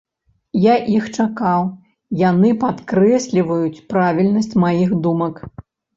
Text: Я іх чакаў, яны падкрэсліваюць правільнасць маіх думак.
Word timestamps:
Я 0.61 0.77
іх 0.93 1.03
чакаў, 1.23 1.67
яны 2.29 2.49
падкрэсліваюць 2.63 3.83
правільнасць 3.93 4.59
маіх 4.65 4.89
думак. 5.05 5.35